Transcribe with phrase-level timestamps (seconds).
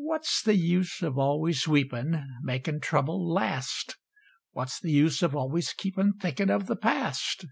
[0.00, 3.96] What's the use of always weepin', Makin' trouble last?
[4.50, 7.46] What's the use of always keepin' Thinkin' of the past?